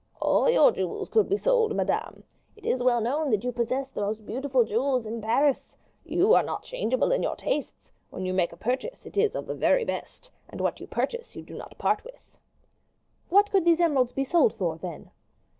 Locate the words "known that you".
3.01-3.51